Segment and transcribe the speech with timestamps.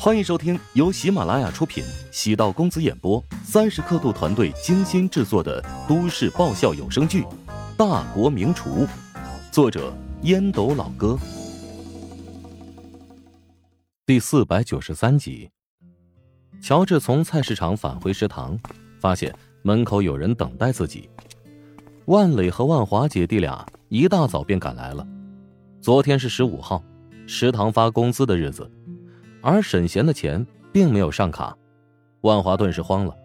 [0.00, 7.22] 欢迎收听由喜马拉雅出品、喜道公子演播、三十刻度团队精心制作的都市爆笑有声剧
[7.76, 8.86] 《大国名厨》，
[9.50, 9.92] 作者
[10.22, 11.18] 烟斗老哥，
[14.06, 15.50] 第四百九十三集。
[16.62, 18.56] 乔治从菜市场返回食堂，
[19.00, 21.10] 发现门口有人等待自己。
[22.04, 25.04] 万磊和万华姐弟俩一大早便赶来了。
[25.80, 26.80] 昨天是十五号，
[27.26, 28.70] 食堂发工资的日子。
[29.48, 31.56] 而沈贤的钱并没有上卡，
[32.20, 33.16] 万华顿时慌了，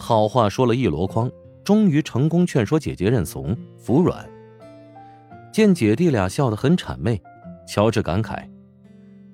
[0.00, 1.30] 好话说了一箩筐，
[1.62, 4.28] 终于成功劝说姐姐认怂服软。
[5.52, 7.22] 见姐弟俩笑得很谄媚，
[7.68, 8.44] 乔治感慨：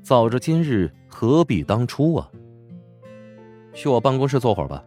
[0.03, 2.29] 早知今日，何必当初啊！
[3.73, 4.85] 去我办公室坐会儿吧，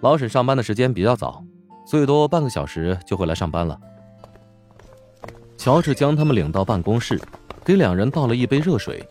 [0.00, 1.44] 老沈上班的时间比较早，
[1.86, 3.78] 最多半个小时就会来上班了。
[5.58, 7.20] 乔治将他们领到办公室，
[7.62, 9.06] 给两人倒了一杯热水。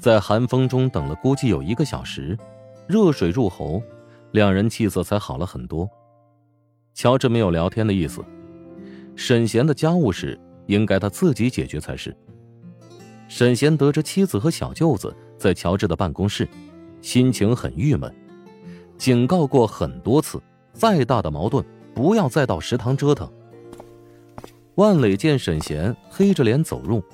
[0.00, 2.36] 在寒风中等了估计有一个小时，
[2.86, 3.82] 热水入喉，
[4.32, 5.88] 两人气色才好了很多。
[6.94, 8.24] 乔治没有聊天的意思，
[9.14, 12.16] 沈贤的家务事应该他自己解决才是。
[13.28, 16.48] 沈贤得知妻子和小舅子在乔治的办公室，
[17.02, 18.10] 心情很郁闷，
[18.96, 20.40] 警告过很多次，
[20.72, 21.62] 再大的矛盾
[21.94, 23.30] 不要再到食堂折腾。
[24.76, 27.04] 万磊见沈贤黑着脸走入，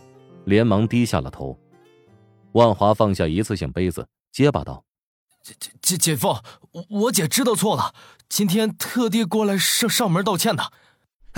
[0.44, 1.58] 连忙低下了头。
[2.56, 4.86] 万华放下一次性杯子，结巴道
[5.44, 6.42] ：“姐姐姐姐夫，
[6.88, 7.94] 我姐知道错了，
[8.30, 10.72] 今天特地过来上上门道歉的。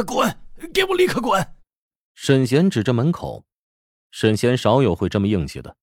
[0.07, 0.39] 滚，
[0.73, 1.55] 给我立刻滚！”
[2.15, 3.45] 沈贤指着门口。
[4.13, 5.77] 沈贤少有会这么硬气的，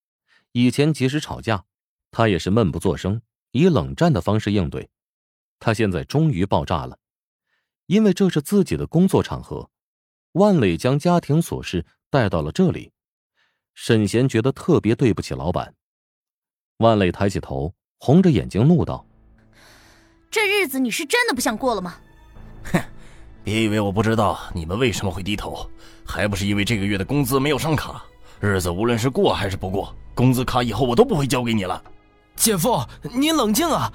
[0.54, 1.66] 以前即使吵架，
[2.12, 4.90] 他也是闷不作声，以冷战的方式应对。
[5.60, 6.98] 他现在终于爆炸了，
[7.88, 9.70] 因为这是自己的工作场合，
[10.32, 12.94] 万磊将家庭琐事带到了这里。
[13.76, 15.72] 沈贤觉得特别对不起老板，
[16.78, 19.06] 万磊抬起头，红着眼睛怒道
[20.32, 21.96] ：“这日子你是真的不想过了吗
[22.72, 22.82] ？”“哼，
[23.44, 25.70] 别以为我不知道你们为什么会低头，
[26.06, 28.02] 还不是因为这个月的工资没有上卡。
[28.40, 31.84] 日子无论是过还是不过，工资卡以后我都不会交给你了。
[32.38, 32.82] ”“姐夫，
[33.14, 33.92] 你冷静啊！”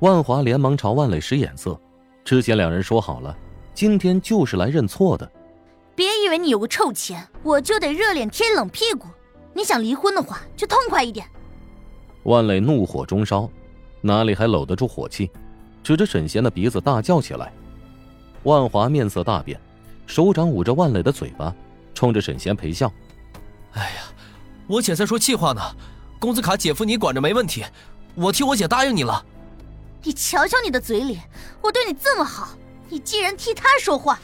[0.00, 1.80] 万华连忙朝万磊使眼色，
[2.24, 3.34] 之前两人说好了，
[3.72, 5.30] 今天就是来认错的。
[5.94, 9.06] 别以为你有个臭钱，我就得热脸贴冷屁股。
[9.52, 11.26] 你想离婚的话，就痛快一点。
[12.24, 13.48] 万磊怒火中烧，
[14.00, 15.30] 哪里还搂得住火气，
[15.82, 17.52] 指着沈贤的鼻子大叫起来。
[18.42, 19.60] 万华面色大变，
[20.06, 21.54] 手掌捂着万磊的嘴巴，
[21.94, 22.92] 冲着沈贤陪笑
[23.74, 24.02] ：“哎呀，
[24.66, 25.62] 我姐在说气话呢。
[26.18, 27.64] 工资卡姐夫你管着没问题，
[28.14, 29.24] 我替我姐答应你了。
[30.02, 31.22] 你瞧瞧你的嘴脸，
[31.62, 32.48] 我对你这么好，
[32.88, 34.18] 你竟然替他说话。”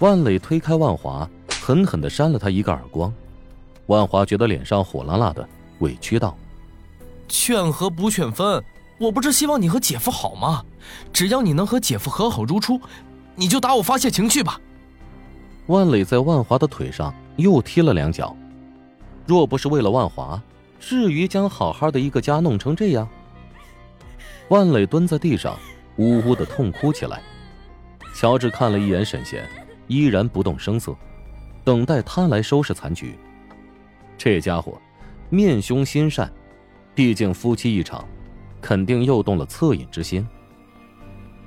[0.00, 1.28] 万磊推开万华，
[1.60, 3.12] 狠狠的扇了他一个耳光。
[3.86, 5.46] 万华觉得脸上火辣辣的，
[5.80, 6.34] 委屈道
[7.28, 8.62] ：“劝和不劝分，
[8.98, 10.64] 我不是希望你和姐夫好吗？
[11.12, 12.80] 只要你能和姐夫和好如初，
[13.36, 14.58] 你就打我发泄情绪吧。”
[15.68, 18.34] 万磊在万华的腿上又踢了两脚。
[19.26, 20.42] 若不是为了万华，
[20.80, 23.06] 至于将好好的一个家弄成这样？
[24.48, 25.58] 万磊蹲在地上，
[25.96, 27.20] 呜呜的痛哭起来。
[28.14, 29.46] 乔治看了一眼沈贤。
[29.90, 30.96] 依然不动声色，
[31.64, 33.18] 等待他来收拾残局。
[34.16, 34.80] 这家伙
[35.28, 36.32] 面凶心善，
[36.94, 38.06] 毕竟夫妻一场，
[38.60, 40.24] 肯定又动了恻隐之心。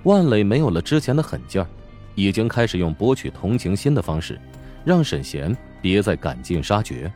[0.03, 1.67] 万磊没有了之前的狠劲儿，
[2.15, 4.37] 已经开始用博取同情心的方式，
[4.83, 7.09] 让沈贤别再赶尽杀绝。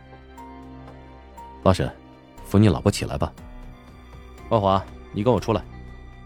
[1.63, 1.91] 老沈，
[2.45, 3.33] 扶你老婆起来吧。
[4.47, 5.61] 万华，你跟我出来，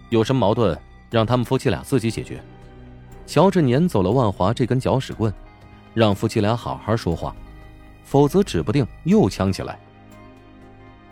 [0.09, 0.79] 有什么矛盾，
[1.09, 2.39] 让他们夫妻俩自己解决。
[3.25, 5.33] 乔治撵走了万华这根搅屎棍，
[5.93, 7.35] 让夫妻俩好好说话，
[8.03, 9.79] 否则指不定又呛起来。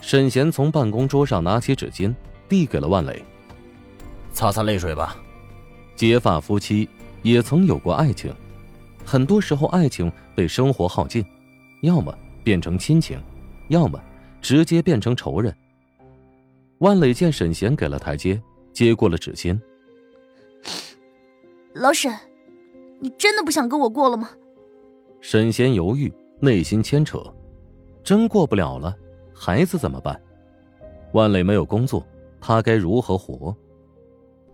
[0.02, 2.14] 沈贤从办公桌上拿起纸巾，
[2.48, 3.24] 递给了万磊
[4.32, 5.16] ：“擦擦泪水吧。”
[5.96, 6.88] 结发夫妻
[7.22, 8.34] 也曾有过爱情，
[9.06, 11.26] 很多时候爱情被生活耗尽，
[11.82, 13.22] 要么变成亲情，
[13.68, 14.02] 要么
[14.42, 15.54] 直接变成仇人。
[16.78, 18.42] 万磊见沈贤给了台阶，
[18.72, 19.60] 接过了纸巾。
[21.74, 22.12] 老沈，
[23.00, 24.32] 你真的不想跟我过了吗？
[25.22, 27.22] 沈贤犹豫，内心牵扯，
[28.04, 28.96] 真过不了了，
[29.36, 30.20] 孩子怎么办？
[31.14, 32.04] 万磊没有工作，
[32.42, 33.56] 他该如何活？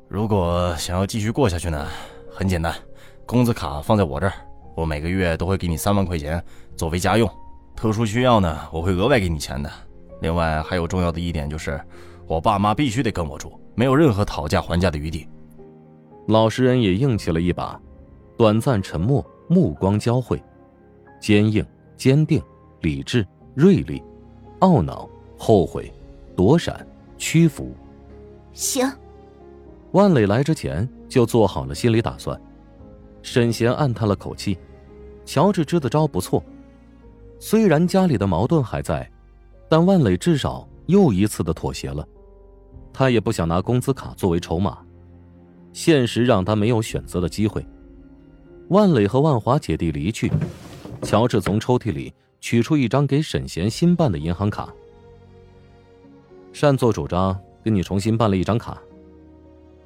[0.09, 1.87] 如果想要继续过下去呢？
[2.29, 2.75] 很简单，
[3.25, 4.33] 工资卡放在我这儿，
[4.75, 6.43] 我每个月都会给你三万块钱
[6.75, 7.29] 作为家用。
[7.77, 9.71] 特殊需要呢，我会额外给你钱的。
[10.21, 11.79] 另外还有重要的一点就是，
[12.27, 15.29] 我爸妈必须得跟我住，没有任何讨价还价的余地。
[16.27, 17.79] 老实人也硬气了一把，
[18.37, 20.41] 短暂沉默，目光交汇，
[21.19, 22.41] 坚硬、坚定、
[22.81, 24.01] 理智、锐利、
[24.61, 25.07] 懊恼、
[25.37, 25.93] 后悔、
[26.35, 26.85] 躲闪、
[27.17, 27.75] 屈服。
[28.53, 28.89] 行。
[29.91, 32.39] 万磊来之前就做好了心理打算。
[33.21, 34.57] 沈贤暗叹了口气，
[35.25, 36.43] 乔治支的招不错。
[37.39, 39.09] 虽然家里的矛盾还在，
[39.69, 42.05] 但万磊至少又一次的妥协了。
[42.91, 44.84] 他也不想拿工资卡作为筹码，
[45.75, 47.63] 现实让他没有选择的机会。
[48.69, 50.31] 万磊和万华姐弟离去，
[51.01, 54.73] 乔治从抽屉里取出一张给沈贤新办的银行卡，
[56.53, 58.81] 擅作主张给你重新办了一张卡。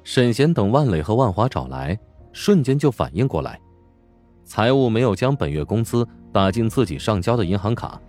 [0.04, 1.98] 沈贤等万磊和万华找来，
[2.32, 3.60] 瞬间就反应过来，
[4.44, 8.00] 财务没有将本月工资打进自己上交的银行卡。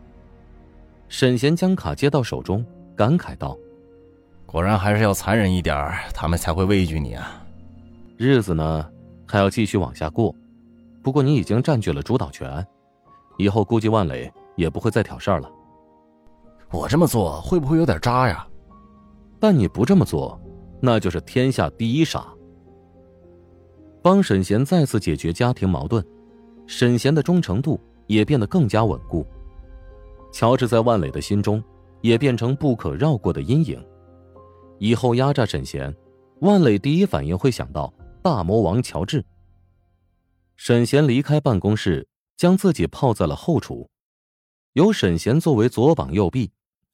[1.10, 2.64] 沈贤将卡接到手中，
[2.96, 3.58] 感慨道
[4.46, 7.44] ：“果然还是要残忍一点，他们才会畏惧你啊。
[8.24, 8.88] 日子呢，
[9.28, 10.36] 还要继续往下过。
[11.02, 12.64] 不过你已经占据了主导权，
[13.40, 15.52] 以后估计万磊也不会再挑事儿了。
[16.72, 18.48] 我这么做会不会有点渣呀？
[19.40, 20.40] 但你不这么做。”
[20.84, 22.28] 那就是天下第一傻。
[24.04, 26.04] 帮沈贤再次解决家庭矛盾，
[26.68, 29.26] 沈贤的忠诚度也变得更加稳固。
[30.32, 31.64] 乔治在万磊的心中
[32.02, 33.84] 也变成不可绕过的阴影。
[34.78, 35.92] 以后压榨沈贤，
[36.42, 37.92] 万磊第一反应会想到
[38.24, 39.26] 大魔王乔治。
[40.56, 42.08] 沈贤离开办公室，
[42.38, 43.90] 将自己泡在了后厨，
[44.74, 46.52] 有沈贤作为左膀右臂，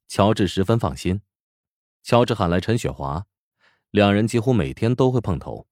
[0.07, 1.21] 乔治十分放心。
[2.01, 3.25] 乔治喊来陈雪华。
[3.91, 5.65] 两人几乎每天都会碰头，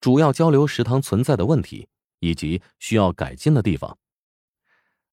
[0.00, 1.88] 主要交流食堂存在的问题
[2.18, 3.96] 以及需要改进的地方。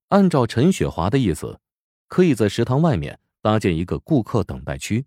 [0.09, 1.59] 按照陈雪华的意思，
[2.07, 5.05] 可以在食堂外面搭建一个顾客等待区。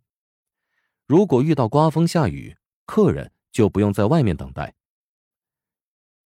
[1.06, 2.56] 如果遇到刮风下雨，
[2.86, 4.74] 客人就不用在外面等待。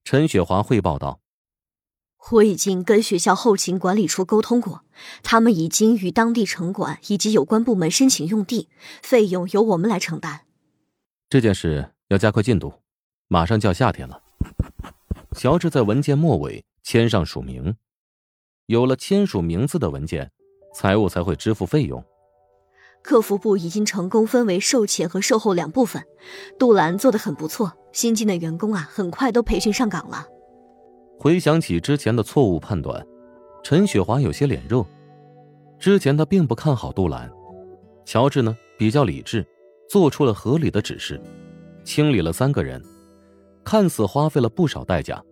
[0.04, 1.20] 陈雪华汇报道
[2.32, 4.84] ：“我已经跟学校后勤管理处沟通过，
[5.22, 8.68] 他们已经与当地城管以及有关部门申请用地，
[9.02, 10.46] 费用由我们来承担。”
[11.30, 12.74] 这件事要加快进度，
[13.28, 14.22] 马上就要夏天了。
[15.36, 17.76] 乔治在文件末尾签上署名，
[18.66, 20.30] 有了签署名字的文件，
[20.74, 22.04] 财务才会支付费用。
[23.02, 26.02] 客服部已经成功分为售前和售后两部分，
[26.58, 30.26] 杜兰做的很不错，新进的员工啊，很快都培训上岗了。
[31.18, 33.04] 回想起之前的错误判断，
[33.62, 34.84] 陈雪华有些脸热。
[35.78, 37.30] 之前他并不看好杜兰，
[38.04, 39.46] 乔治呢比较理智。
[39.88, 41.20] 做出了合理的指示，
[41.84, 42.82] 清理了三个人，
[43.62, 45.22] 看似花费了不少代价，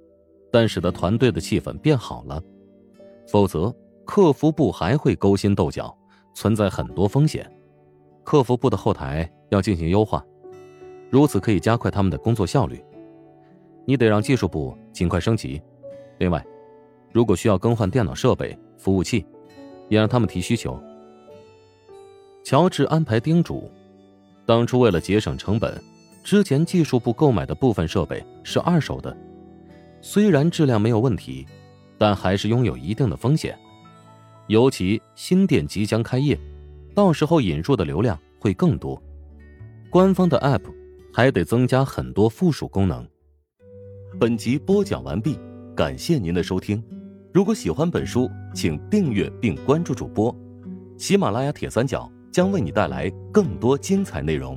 [0.52, 2.42] 但使得团队的气氛变好了。
[3.26, 3.74] 否则，
[4.04, 5.96] 客服部还会勾心斗角，
[6.34, 7.50] 存在很多风险。
[8.30, 10.24] 客服部的后台要进行优化，
[11.10, 12.80] 如此可以加快他们的工作效率。
[13.84, 15.60] 你得让技术部尽快升级。
[16.18, 16.40] 另外，
[17.10, 19.26] 如果需要更换电脑设备、服务器，
[19.88, 20.80] 也让他们提需求。
[22.44, 23.68] 乔治安排叮嘱。
[24.46, 25.82] 当初为了节省成本，
[26.22, 29.16] 之前技术部购买的部分设备是二手的，
[30.00, 31.44] 虽然质量没有问题，
[31.98, 33.58] 但还是拥有一定的风险。
[34.46, 36.38] 尤其新店即将开业，
[36.94, 39.00] 到时候引入的流量会更多。
[39.90, 40.62] 官方的 App
[41.12, 43.06] 还得增加很多附属功能。
[44.18, 45.38] 本集播讲完毕，
[45.74, 46.82] 感谢您的收听。
[47.32, 50.34] 如果喜欢本书，请订阅并关注主播。
[50.96, 52.10] 喜马拉雅铁三角。
[52.32, 54.56] 将为你带来更多精彩内容。